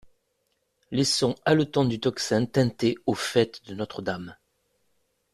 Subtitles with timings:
[0.89, 4.35] Les sons haletants du tocsin tintaient au faîte de Notre-Dame.